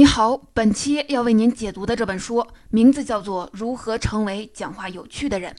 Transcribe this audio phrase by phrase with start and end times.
[0.00, 5.54] 你好，本期要为您解读的这本书名字叫做《如何成为讲话有趣的人》。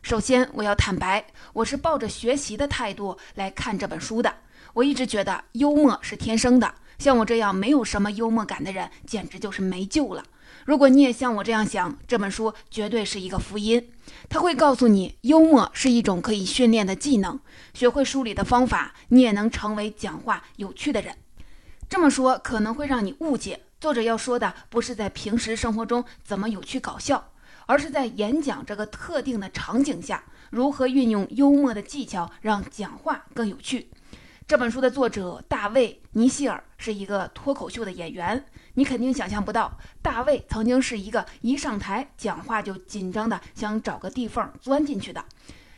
[0.00, 4.34] 首先，我要坦白，我是抱着学习的态度来看这本书的。
[4.72, 10.24] 我一直觉得幽默是天生的，像我这样没有什么幽默感的人，简直就是没救了。
[10.64, 13.90] 如果你也像我这样想，这本书绝对是一个福音。
[14.30, 17.38] 它会告诉你，幽默是一种可以训练的技能，
[17.74, 21.14] 学会梳理的方法，你也能成为讲话有趣的人。
[21.90, 23.60] 这么说可能会让你误解。
[23.82, 27.32] 作者要说的不是在平时生活中怎么有趣搞笑，
[27.66, 33.90] 而是在演讲这个特定的场景下，如何运用幽默的技巧让讲话更有趣。
[34.46, 38.44] 这本书的作者大卫·尼希尔是一个脱口秀的演员，
[38.74, 45.24] 你肯定想象不到，大卫曾经是一个一上台讲话就紧张的想找个地缝钻进去的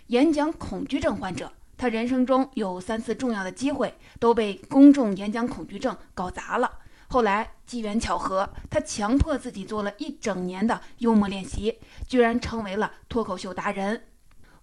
[0.08, 1.50] 演讲恐惧症患者。
[1.78, 6.70] 他人生中有三次重要的机会都被公众演讲恐惧症搞砸了。
[7.08, 13.96] 后来机缘巧合，他强迫自己做了一整年的幽默练习，居然成为了脱口秀达人。《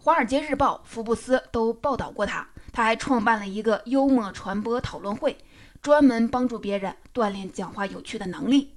[0.04, 2.48] 华尔街日报》、福布斯都报道过他。
[2.74, 5.38] 他还创办了一个幽默传播讨论会，
[5.82, 8.74] 专门帮助别人锻炼讲话有趣的能力。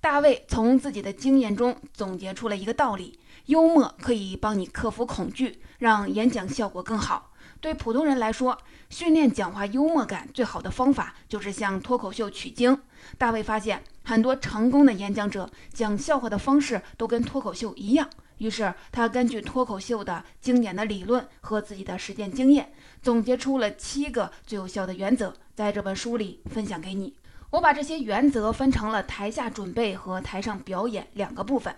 [0.00, 7.32] 大卫从自己的经验中总结出了一个道理：幽默可以帮你克服恐惧，让演讲效果更好。
[7.64, 8.58] 对普通人来说，
[8.90, 12.78] 训练讲话幽默感最好的方法就是向脱口秀取经。
[13.16, 18.06] 大卫发现，很多成功的演讲者讲笑话的方式都跟脱口秀一样，
[18.36, 27.14] 于是他根据脱口秀的经典的理论和自己的实践经验，总结出了七个最有效的原则，在这本书里分享给你。
[27.48, 31.74] 我把这些原则分成了台下准备和台上表演两个部分。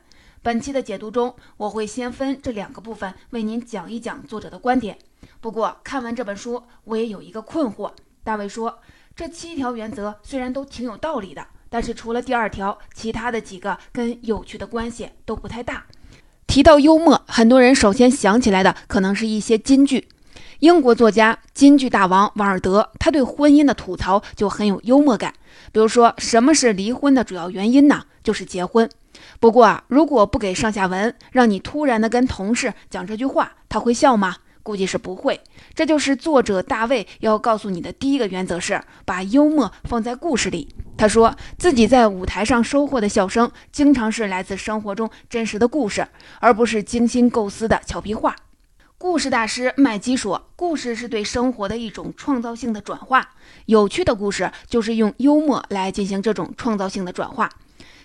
[0.47, 4.97] 本期的解读中，我会先分这两个部分为您讲一讲作者的观点。
[5.41, 7.91] 不过看完这本书，我也有一个困惑。
[8.23, 8.79] 大卫说，
[9.17, 15.85] 这七条原则虽然都挺有道理的，但是除了第二条，其他的几个跟有趣的关系都不太大。
[16.47, 20.07] 提到幽默，很多人首先想起来的可能是一些金句。
[20.61, 25.35] 英国作家金句大王王尔德，他对婚姻的吐槽就很有幽默感。
[25.73, 28.05] 比如说，什么是离婚的主要原因呢？
[28.23, 28.89] 就是结婚。
[29.41, 34.37] 不过啊，如果不给上下文，让你突然的跟同事讲这句话，他会笑吗？
[34.63, 35.41] 估计是不会。
[35.75, 40.75] 这就是作者大卫要告诉你的第一个原则：是把幽默放在故事里。
[40.97, 46.09] 他说自己在舞台上收获的笑声，经常是来自生活中真实的故事，
[46.41, 48.35] 而不是精心构思的俏皮话。
[48.99, 53.29] 故事大师麦基说：“故事是对生活的一种创造性的转化，
[53.67, 57.49] 有趣的故事就是用幽默来进行这种创造性的转化。”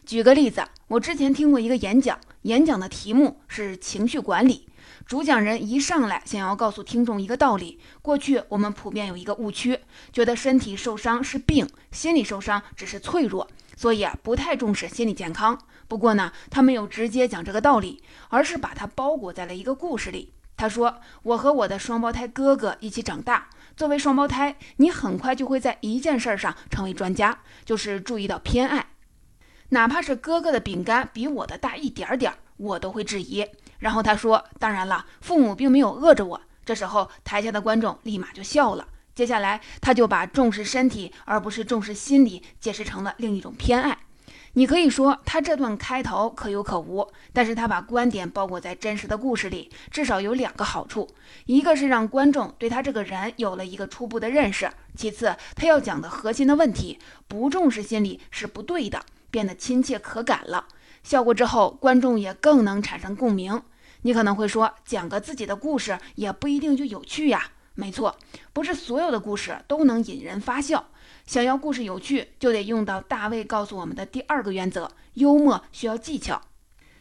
[0.05, 4.67] 举个例子，我之前听过一个演讲，演讲的题目是情绪管理。
[5.05, 9.79] 主讲人一上来想要告诉听众一个道理：过去我们普遍有一个误区，
[10.11, 13.47] 觉得身体受伤是病，心理受伤只是脆弱，
[13.77, 15.57] 所以啊不太重视心理健康。
[15.87, 20.33] 不过呢，他没有直接讲这个道理，而是把它包裹在了一个故事里。
[20.57, 23.49] 他说：“我和我的双胞胎哥哥一起长大。
[23.75, 28.85] 作为双胞胎，你很快就会在一件事儿上成为专家，就是注意到偏爱，
[29.71, 33.45] 哪怕是哥哥的饼干比我的大一点点，我都会质疑。”
[33.79, 38.87] 然后他说：“当然了，父母并没有饿着我。”这时候，台下的观众立马就笑了。
[39.15, 43.97] 接下来，他就把重视身体而不是重视心理解释成了另一种偏爱。
[44.53, 51.09] 你可以说他这段开头可有可无，但是他把观点包裹在真实的故事里，至少有两个好处：
[51.45, 56.99] 一个是让观众对他这个人有了一个初步的认识；其次，他要讲的核心的问题
[57.29, 59.01] 不重视心理是不对的，
[59.31, 60.67] 变得亲切可感了。
[61.01, 63.63] 笑过之后，观众也更能产生共鸣。
[64.03, 67.51] 你可能会说，讲个自己的故事也不一定就有趣呀。
[67.73, 68.17] 没错，
[68.51, 70.85] 不是所有的故事都能引人发笑。
[71.25, 76.41] 想要故事有趣，就得用到大卫告诉我们的第二个原则：幽默需要技巧。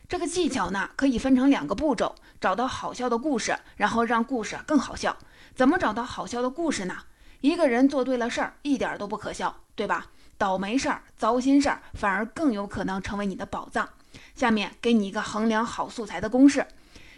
[0.09, 5.17] 这个技巧呢，可以分成两个步骤：找到好笑的故事，然后让故事更好笑。
[5.55, 6.97] 怎么找到好笑的故事呢？
[7.41, 10.07] 一个人做对了事儿，一点都不可笑，对吧？
[10.41, 13.87] 倒霉事儿、糟心事儿，反而更有可能成为你的宝藏。
[14.35, 16.67] 下面给你一个衡量好素材的公式。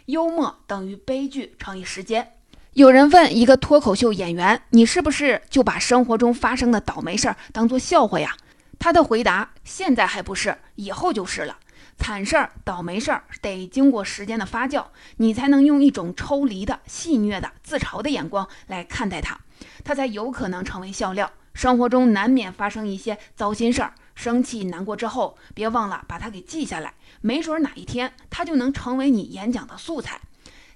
[0.07, 2.33] 幽默等于悲剧乘以时间。
[2.73, 8.35] 有人问一个脱口秀演员：“你是不是就把生活中发生的倒霉事儿当做笑话呀？”
[8.77, 11.57] 他的回答：“现在还不是，以后就是了。
[11.97, 19.39] 惨事儿、倒霉事儿得经过时间的发酵，你才能用一种抽离的、戏谑的、自嘲的眼光来看待它，
[19.85, 21.31] 它才有可能成为笑料。
[21.53, 30.21] 生活中难免发生一些糟心事儿。”生气难过之后，别忘了把它给记下来，没准哪一天它就能成为你演讲的素材。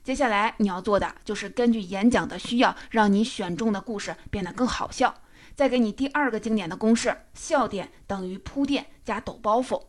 [0.03, 5.13] 接下来你要做的就是根据演讲的需要，让你选中的故事变得更好笑。
[5.53, 9.83] 再给你第二个经典的公式：笑点等于铺垫加抖包袱。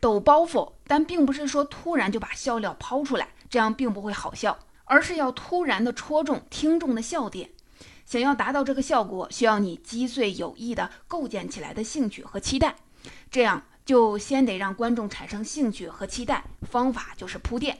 [0.00, 7.50] 抖包袱，但并不是说突然就把笑料抛出来，这样并不会好笑，而是要突然的戳中听众的笑点。
[8.04, 12.76] 想要达到这个效果，需要你击碎有意的构建起来的兴趣和期待。
[13.30, 17.78] 这样就先得让观众产生兴趣和期待，方法就是铺垫。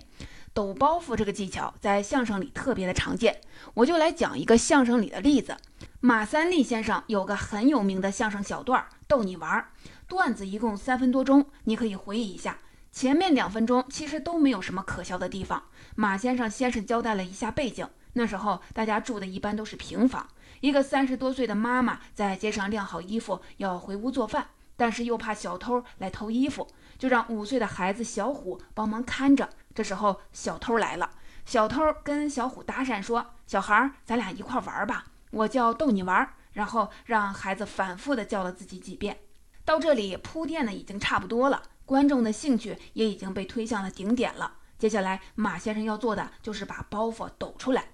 [0.53, 3.41] 抖包袱这个技巧在相声里特别的常见，
[3.75, 5.56] 我就来讲一个相声里的例子。
[6.00, 9.73] 马三立先生有个很有名的相声小段儿，逗你玩儿。
[10.06, 12.59] 段子一共三分多钟，你可以回忆一下。
[12.93, 15.65] 前面两分钟其实都没有什么可笑的地方。
[15.97, 20.26] 马先生先是交代了一下背景，那时候大家住的一般都是平房。
[20.61, 26.66] 一个三十多岁的妈妈在街上晾好衣服要回屋做饭，但是又怕小偷来偷衣服，
[26.99, 29.50] 就让五岁的孩子小虎帮忙看着。
[29.75, 31.11] 这时候小偷来了，
[31.44, 39.19] 小偷跟小虎搭讪说：“小孩，咱俩一块玩吧，我叫逗你玩。”然后让孩子反复的叫了自己几遍。
[39.64, 44.58] 到这里铺垫的已经差不多了，观众的兴趣也已经被推向了顶点了。
[44.78, 47.87] 接下来马先生要做的就是把包袱抖出来。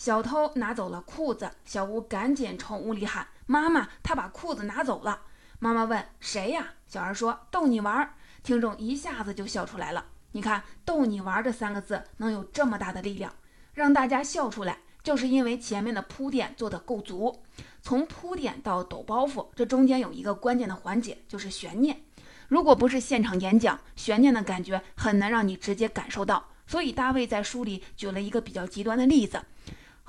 [0.00, 5.20] 小偷拿走了裤子，小吴赶紧冲屋里喊：“妈妈，他把裤子拿走了。”
[5.60, 10.06] 妈妈问：“谁呀？”小孩说：“逗你玩。”听众一下子就笑出来了。
[10.32, 13.30] 你看“逗你玩”这三个字能有这么大的力量，
[13.74, 17.42] 让大家笑出来，就是因为前面的铺垫做得够足。
[17.82, 22.00] 从铺垫到抖包袱，这中间有一个关键的环节，就是悬念。
[22.48, 26.46] 如果不是现场演讲，悬念的感觉很难让你直接感受到。
[26.66, 29.42] 所以大卫在书里举了一个比较极端的例子：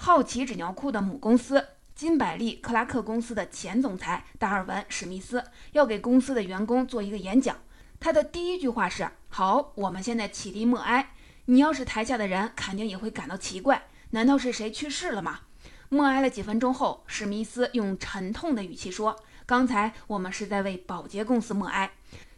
[0.03, 1.63] 好奇纸尿裤的母公司
[1.93, 5.43] 金百利克拉克公司的前总裁达尔文史密斯
[5.73, 7.55] 要给公司的员工做一个演讲。
[7.99, 11.13] 他的第一句话是：“好，我们现在起立默哀。”
[11.45, 15.41] 你要是台下的人，肯定也会感到奇怪，难道是谁去世了吗？
[15.89, 19.15] 默哀了几分钟后，史密斯用沉痛的语气说
[19.45, 21.91] ：“刚才我们是在为保洁公司默哀。”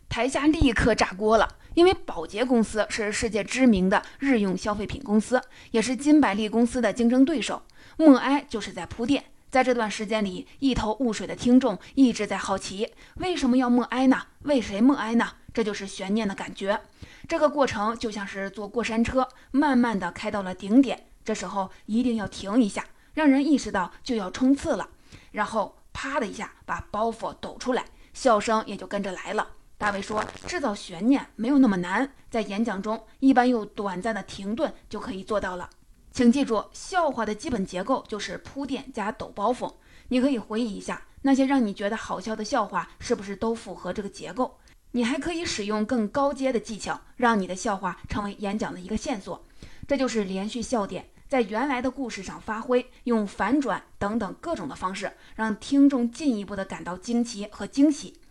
[0.09, 5.41] 台下立刻炸锅了，因为保洁公司是世界知名的日用消费品公司，
[5.71, 7.63] 也是金百利公司的竞争对手。
[7.97, 9.23] 默哀就是在铺垫。
[9.51, 14.19] 在这段时间里，一头雾水的听众一直在好奇：为什么要默哀呢？
[14.41, 15.33] 为谁默哀呢？
[15.53, 16.81] 这就是悬念的感觉。
[17.27, 22.83] 这个过程就像是坐过山车，慢慢的开到了顶点，这时候一定要停一下，
[23.13, 24.89] 让人意识到就要冲刺了，
[25.31, 29.47] 然后啪的一下把包袱抖出来，笑声也就跟着来了。
[29.77, 35.69] 大卫说：“制造悬念没有那么难，在演讲中一般用短暂的停顿就可以做到了。”
[36.11, 39.73] 请记住，笑话的基本结构就是铺垫加抖包袱。
[40.09, 44.59] 你可以回忆一下那些让你觉得好笑的笑话，是不是都符合这个结构？
[44.91, 49.43] 你还可以使用更高阶的技巧，让你的笑话成为演讲的一个线索。
[49.87, 58.21] 这就是连续笑点，在原来的故事上发挥，用反转等等各种的方式，让听众进一步的感到惊奇和惊喜。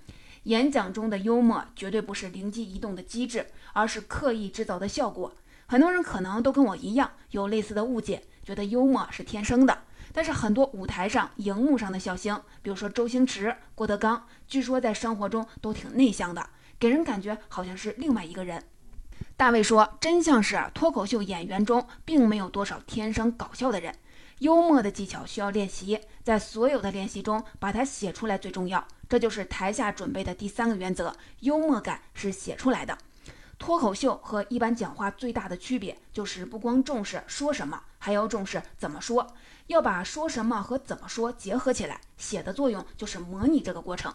[0.45, 5.37] 演讲中的幽默绝对不是灵机一动的机智，而是刻意制造的效果。
[5.67, 9.85] 很多人可能都跟我一样有类似的误解，觉得幽默是天生的。
[10.13, 16.45] 但是很多舞台上、荧幕上的笑星，比如说周星驰、郭德纲，据说在生活中都挺内向的，
[16.79, 18.63] 给人感觉好像是另外一个人。
[19.37, 23.95] 大卫说，真相是脱口秀演员中并没有多少天生搞笑的人，
[24.41, 28.87] 幽默的技巧需要练习，在所有的练习中把它写出来最重要。
[29.13, 32.97] 这就是台下准备的第三个原则：幽默感是写出来的。
[33.59, 39.35] 脱口秀和一般讲话最大的区别就是不光重视说什么，还要重视怎么说，
[39.67, 42.01] 要把说什么和怎么说结合起来。
[42.17, 44.15] 写的作用就是模拟这个过程。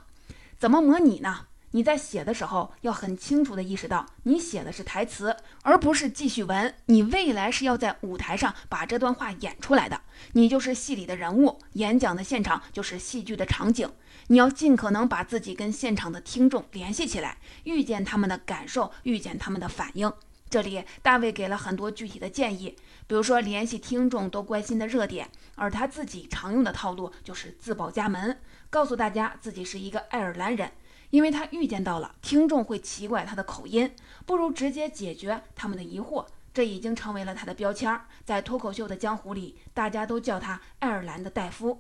[0.58, 1.46] 怎么模拟呢？
[1.72, 6.74] 你在写的时候要很清楚地意识到，你写的是台词，而不是记叙文。
[6.88, 10.02] 你未来是要在舞台上把这段话演出来的，
[10.32, 13.88] 你就是戏里的人物，演讲的现场就是戏剧的场景。
[14.28, 20.12] 你要尽可能把自己跟现场的听众联系起来，预见他们的感受，预见他们的反应。
[20.50, 28.38] 这里大卫给了很多具体的建议，比如说联系听众都关心的热点，而他自己常用的套路就是自报家门，
[28.70, 30.72] 告诉大家自己是一个爱尔兰人，
[31.10, 33.94] 因为他预见到了听众会奇怪他的口音，
[34.26, 36.26] 不如直接解决他们的疑惑。
[36.54, 41.80] 这已经成为了他的标签，在脱口秀的江湖里，大家都叫他爱尔兰的戴夫。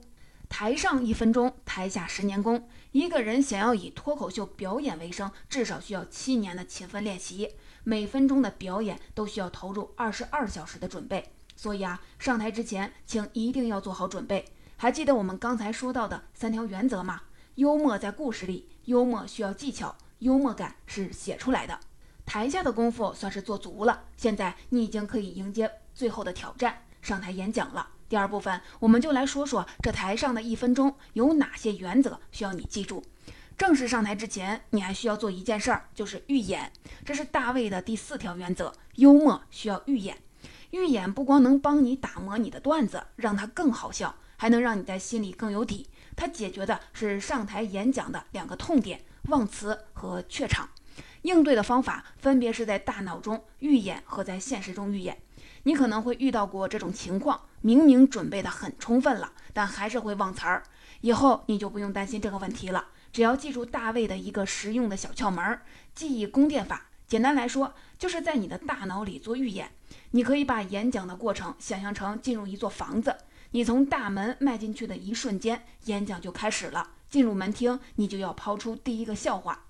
[0.50, 2.68] 台上一分钟，台下十年功。
[2.92, 7.56] 一个人想要以脱口秀表演为生，至少需要七年的勤奋练习。
[7.84, 11.32] 每分钟的表演都需要投入二十二小时的准备。
[11.56, 14.46] 所以啊，上台之前，请一定要做好准备。
[14.78, 17.22] 还记得我们刚才说到的三条原则吗？
[17.56, 21.80] 幽默在故事里，幽默需要技巧，幽默感是写出来的。
[22.26, 27.88] 台下的功夫算是做足了，现在你已经可以迎接最后的挑战，上台演讲了。
[28.10, 33.04] 第二部分，我们就来说说这台上的一分钟有哪些原则需要你记住。
[33.58, 36.72] 正式上台之前，你还需要做一件事儿，就是预演。
[37.04, 40.18] 这是大卫的第四条原则：幽默需要预演。
[40.72, 45.88] 预演不光能帮你打磨你的段子，让它更好笑，还能让你在心里更有底。
[46.16, 50.70] 它解决的是上台演讲的两个痛点：忘词和怯场。
[51.24, 55.18] 应对的方法分别是在大脑中预演和在现实中预演。
[55.68, 60.64] 你可能会遇到过这种情况：明明准备的很充分了，但还是会忘词儿。
[61.02, 65.60] 以后你就不用担心这个问题了，只要记住大卫的一个实用的小窍门——
[65.94, 66.86] 记忆宫殿法。
[67.06, 69.70] 简单来说，就是在你的大脑里做预演。
[70.12, 73.18] 你可以把演讲的过程想象成进入一座房子，
[73.52, 76.92] 你从大门迈进去的一瞬间，演讲就开始了。
[77.10, 79.66] 进入门厅，你就要抛出第一个笑话。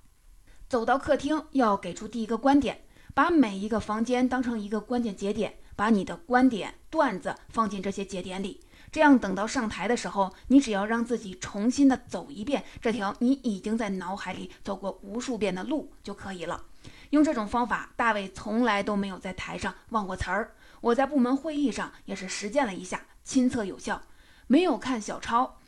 [0.70, 2.82] 走到客厅，要给出第一个观点，
[3.16, 8.60] 把每一个房间当成一个关键节点，把你的观点、段子放进这些节点里。
[8.92, 16.64] 这样，等到上台的时候，你只要让自己重新的走一遍这条你已经在脑海里走过无数遍的路就可以了。
[17.12, 20.56] 用这种方法，大卫从来都没有在台上忘过词儿。
[20.82, 24.02] 我在部门会议上也是实践了一下，亲测有效，
[24.48, 25.60] 没有看小抄，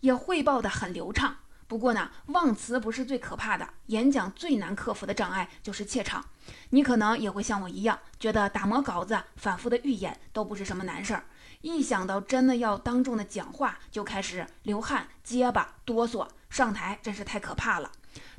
[0.00, 1.36] 也汇报的很流畅。
[1.68, 6.24] 不过呢，忘词不是最可怕的，演讲最难克服的障碍就是怯场。
[6.70, 11.24] 你可能也会像我一样，觉得打磨稿子、反复的预演都不是什么难事儿，
[11.62, 17.90] 一想到真的要当众的讲话，就开始流汗、结巴、哆嗦，上台真是太可怕了。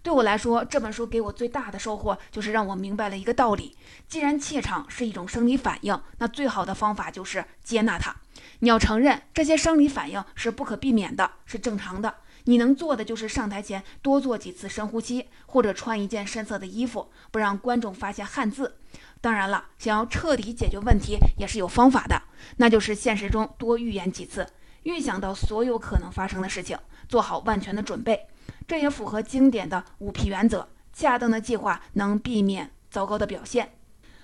[0.01, 3.75] 对我来说，这本书给我最大的收获就是让我明白了一个道理：
[4.07, 8.15] 既然怯场是一种生理反应，那最好的方法就是接纳它。
[8.59, 12.15] 你要承认这些生理反应是不可避免的，是正常的。
[12.47, 18.77] 你能做的就是上台前多做几次深呼吸，或者穿一件深色的衣服，不让观众发现汗渍。
[19.19, 22.21] 当然了，想要彻底解决问题也是有方法的，
[22.55, 24.47] 那就是现实中多预演几次，
[24.83, 26.77] 预想到所有可能发生的事情，
[27.09, 28.27] 做好万全的准备。
[28.65, 33.73] 这也符合经典的五 P 原则，恰当的计划能避免糟糕的表现。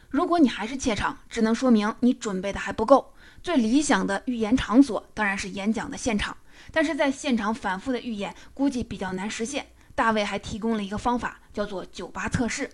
[0.10, 3.14] 如果你还是怯场，只能说明你准备的还不够。
[3.42, 6.38] 最理想的预演场所当然是演讲的现场。
[6.72, 9.68] 但是在现场反复的预演，估计比较难实现。
[9.96, 12.70] 大卫还提供了一个方法，叫做酒吧测试。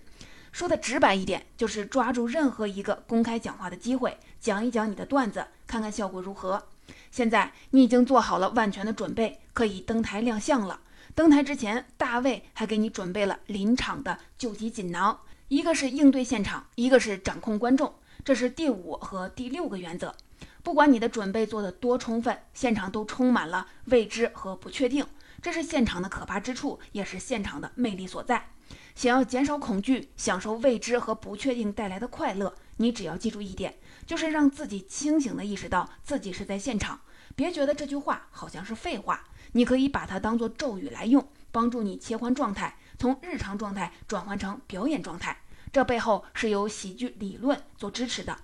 [0.51, 6.67] 说的直白一点，就是抓住任何一个公开讲话的机会，讲一讲你的段子，看看效果如何。
[7.11, 10.79] 现在你已经做好了万全的准备，可以登台亮相了。
[11.13, 15.19] 登台之前，大卫还给你准备了临场的救急锦囊，
[15.49, 17.93] 一个是应对现场，一个是掌控观众。
[18.23, 20.15] 这是第五和第六个原则。
[20.63, 25.05] 不管你的准备做得多充分，现场都充满了未知和不确定，
[25.41, 28.49] 这是现场的可怕之处，也是现场的魅力所在。
[28.93, 36.99] 想要减少恐惧，享受未知和不确定带来的快乐，你只要记住一点，就是让自己清醒地意识到自己是在现场。
[37.35, 39.23] 别觉得这句话好像是废话，
[39.53, 45.41] 你可以把它当做咒语来用，帮助你切换状态，从日常状态转换成表演状态。
[45.71, 48.37] 这背后是由喜剧理论做支持的。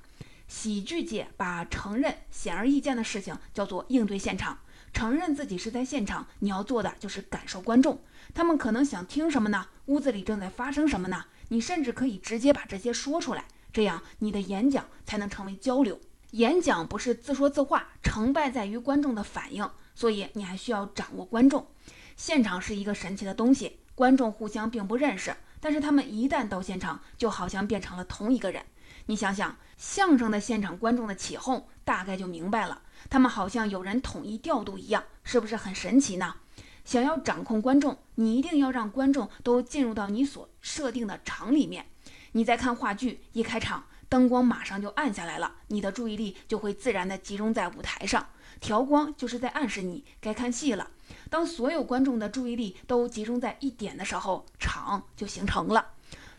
[0.48, 4.60] 喜剧界把承认显而易见的事情叫做应对现场。
[4.94, 8.02] 承认自己是在现场，你要做的就是感受观众，
[8.34, 9.68] 他们可能想听什么呢？
[9.88, 11.26] 屋子里正在发生什么呢？
[11.50, 16.00] 你甚至可以直接把这些说出来，这样你的演讲才能成为交流。
[16.32, 21.68] 演讲不是自说自话，成败在于观众的反应，所以你还需要掌握观众。
[22.16, 28.64] 现场是一个神奇的东西，观众互相并不认识，但是他们一旦到现场，就好像变成了同一个人。
[29.08, 32.82] 你想想，相声的现场观众的起哄，大概就明白了。
[33.10, 36.36] 他们好像有人统一调度一样，是不是很神奇呢？
[36.84, 41.86] 想要掌控观众，你一定要让观众都进入到你所设定的场里面。
[42.32, 48.28] 你在看话剧，一开场，灯光马上就暗下来了，你的注意力就会自然的集中在舞台上。
[48.60, 50.90] 调光就是在暗示你该看戏了。
[51.30, 55.94] 当所有观众的注意力都集中在一点的时候，场就形成了。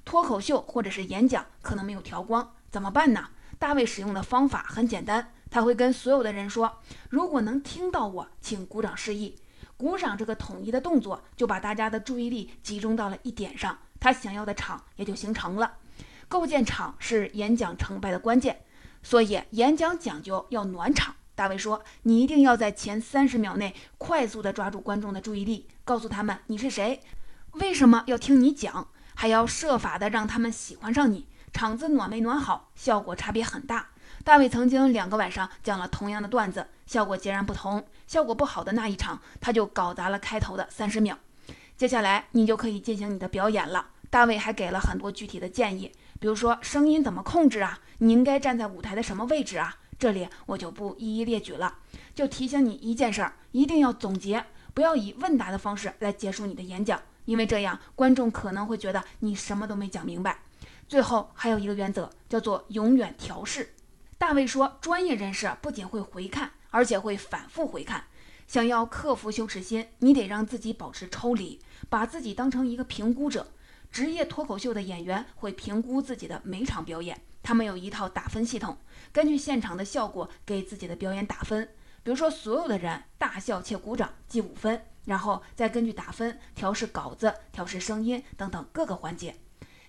[0.06, 2.54] 脱口秀或者是演讲可能没有调光。
[2.70, 3.28] 怎么办呢？
[3.58, 6.78] 大卫使用的方法很简单，他会跟所有的人说
[7.10, 9.36] ：“如果能听到我，请鼓掌示意。”
[9.76, 15.74] 鼓掌这个统一的动作，就把大家的注意力集中到了一点上，他想要的场也就形成了。
[16.28, 18.62] 构建场是演讲成败的关键，
[19.02, 21.16] 所以演讲讲究要暖场。
[21.34, 27.02] 大卫说：“你一定要在前三十秒内快速地抓住观众的注意力，告诉他们你是谁，
[27.52, 33.88] 为什么要听你讲，还要设法的让他们喜欢上你。”场子暖没暖好，效果差别很大。
[34.22, 37.84] 大卫曾经两个晚上讲了同样的段子，效果截然不同。
[38.06, 41.18] 效果不好的那一场，他就搞砸了开头的三十秒。
[41.76, 43.86] 接下来你就可以进行你的表演了。
[44.10, 47.78] 大卫还给了很多具体的建议，比如说声音怎么控制啊？
[47.98, 49.76] 你应该站在舞台的什么位置啊？
[49.98, 51.78] 这里我就不一一列举了，
[52.14, 54.44] 就提醒你一件事儿，一定要总结，
[54.74, 60.38] 不要以问答的方式来结束你的演讲，因为这样观众可能会觉得你什么都没讲明白。
[60.88, 63.74] 最后还有一个原则，叫做永远调试。
[64.16, 68.04] 大卫说，专业人士不仅会回看，而且会反复回看。
[68.46, 73.48] 想要克服羞耻心，你得让自己保持抽离，把自己当成一个评估者。
[73.90, 78.78] 职业脱口秀的演员会评估自己的每场表演，他们有一套打分系统，
[79.12, 81.68] 根据现场的效果给自己的表演打分。
[82.02, 89.34] 比如说，所有的人大笑且鼓掌，记五分，然后再根据打分调试稿子、调试声音等等各个环节。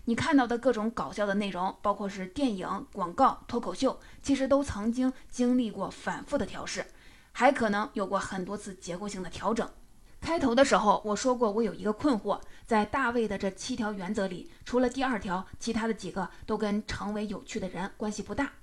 [0.06, 6.86] 你看到的各种搞笑的内容，包括是电影、广告、脱口秀，其实都曾经经历过反复的调试，
[7.34, 9.70] 还可能有过很多次结构性的调整。
[10.22, 18.54] 开头的时候我说过，我有一个困惑，在大卫的这七条原则里，除了第二条，其他的几个都跟成为有趣的人关系不大。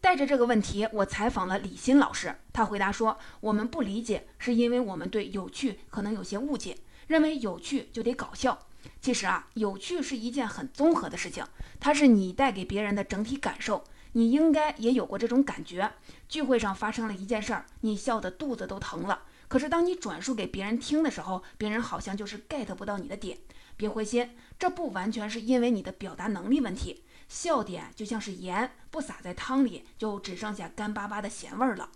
[0.00, 6.78] 带着这个问题，我采访了李欣老师，他回答说，我们不理解，是因为我们对有趣可能有些误解，
[7.08, 8.58] 认为有趣就得搞笑。
[9.00, 11.44] 其实啊，有趣是一件很综合的事情，
[11.80, 13.82] 它是你带给别人的整体感受。
[14.12, 15.92] 你应该也有过这种感觉：
[16.28, 19.22] 聚会上发生了一件事儿，你笑得肚子都疼了。
[19.48, 23.38] 可是当你转述给别人听的时候，别人好像就是 get 不到你的点。
[23.76, 27.02] 别灰心，这不完全是因为你的表达能力问题。
[27.28, 31.90] 笑点就像是盐，不撒在汤里，就只剩下干巴巴的咸味儿了。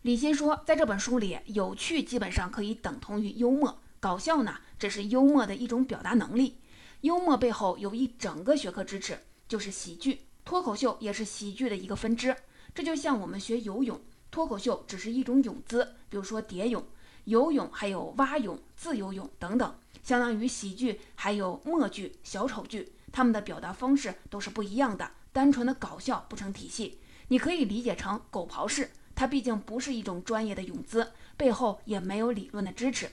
[0.00, 3.78] 李欣说，在这本书里，有趣基本上可以等同于幽默。
[4.00, 6.58] 搞笑呢，只是幽默的一种表达能力。
[7.02, 10.22] 幽默背后有一整个学科支持，就是喜剧。
[10.44, 12.36] 脱口秀也是喜剧的一个分支。
[12.74, 14.00] 这就像我们学游泳，
[14.30, 16.84] 脱口秀只是一种泳姿，比如说蝶泳。
[17.24, 25.10] 游泳还有蛙泳、自由泳等等，相当于喜剧还有默剧、小丑剧，他们的表达方式都是不一样的。
[25.32, 28.90] 单纯的搞笑不成体系，你可以理解成狗刨式。
[29.14, 33.10] 它毕竟不是一种专业的泳姿，背后也没有理论的支持。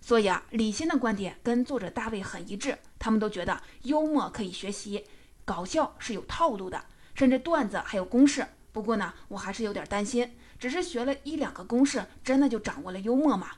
[0.00, 5.04] 所以啊，李欣的观点跟作者大卫很一致，他们都觉得幽默可以学习，
[5.44, 6.82] 搞笑是有套路的，
[7.14, 8.46] 甚至段子还有公式。
[8.72, 13.50] 不过呢，我还是有点担心，只是学了一两个公式，真的就掌握了幽默吗？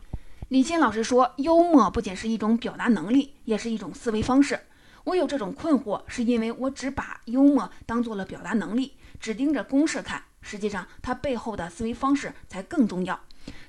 [0.48, 4.58] 李欣老师说，幽默不仅是一种表达能力，也是一种思维方式。
[5.04, 13.20] 我有这种困惑，是因为我只把幽默当做了表达能力，只盯着公式看，实际上它背后的思维方式才更重要。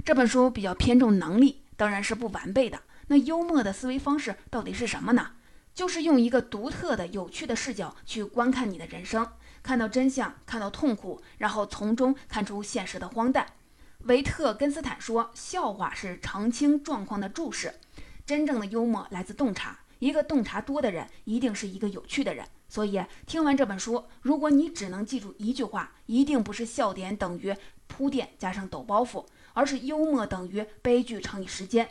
[0.06, 1.60] 这本书比较偏重能力。
[1.76, 2.80] 当然是不完备的。
[3.08, 5.32] 那幽默的思维方式到底是什么呢？
[5.74, 9.28] 就是用一个独特的、有趣的视角去观看你的人生，
[9.64, 13.48] 看到真相，看到痛苦，然后从中看出现实的荒诞。
[14.02, 17.74] 维特根斯坦说：“笑话是澄清状况的注释，
[18.24, 19.80] 真正的幽默来自洞察。
[20.04, 27.56] 一个洞察多的人，一定是一个有趣的人。”所以，听完这本书，如果你只能记住一句话，一定不是笑点等于
[27.88, 29.26] 铺垫加上抖包袱。
[29.56, 31.88] 而是幽默等于悲剧乘以时间，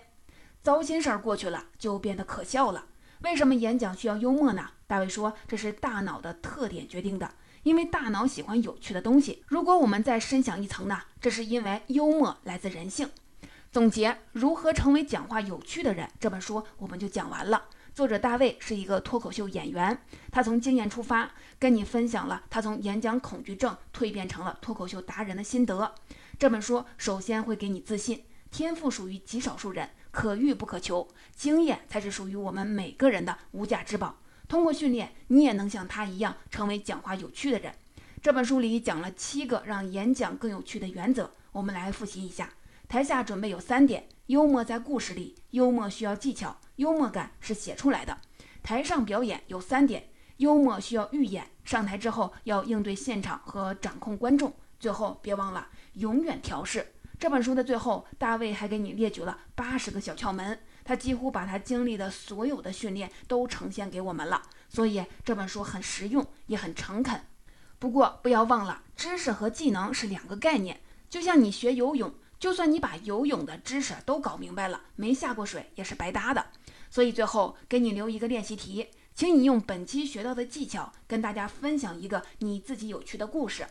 [0.64, 2.86] 糟心事儿过去了就变得可笑了。
[3.20, 4.68] 为什么演讲需要幽默呢？
[4.88, 7.30] 大卫说，这是大脑的特点决定的，
[7.62, 9.44] 因为大脑喜欢有趣的东西。
[9.46, 11.02] 如果我们再深想一层呢？
[11.20, 13.08] 这是因为幽默来自人性。
[13.70, 17.68] 总结如何成为讲话有趣的人这本书我们就讲完了。
[17.94, 19.98] 作者大卫是一个脱口秀演员，
[20.30, 25.94] 他从经验出发，跟你分享了他从演讲恐惧症蜕变成了脱口秀达人的心得。
[26.38, 34.16] 这本书首先会给你自信，天赋属于极少数人，可遇不可求，经验才是属于我们每个人的无价之宝。
[34.48, 37.74] 通过训练，你也能像他一样成为讲话有趣的人。
[38.22, 42.48] 这本书里讲了七个让演讲更有趣的原则，我们来复习一下。
[42.88, 48.18] 台下准备有三点：幽默在故事里，幽默需要技巧，幽默感是写出来的。
[48.62, 50.08] 台上表演有三点：
[50.38, 54.52] 幽默需要预演，上台之后要应对现场和掌控观众。
[54.78, 55.68] 最后别忘了。
[55.94, 56.94] 永远调试。
[57.18, 64.42] 这本书的最后，大卫还给你列举了八十个小窍门，他几乎把他经历的所有的训练都呈现给我们了。
[64.68, 67.20] 所以这本书很实用，也很诚恳。
[67.78, 70.80] 不过不要忘了，知识和技能是两个概念。
[71.08, 76.44] 就像你学游泳，就算你把游泳的知识都搞明白了，没下过水也是白搭的。
[76.90, 83.64] 所以最后给你留一个练习题，请你用本期学到的技巧，跟大家分享一个你自己有趣的故事。